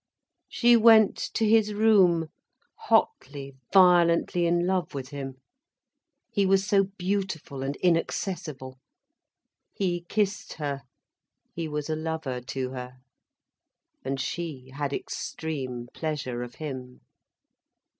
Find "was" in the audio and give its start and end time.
6.43-6.65, 11.67-11.87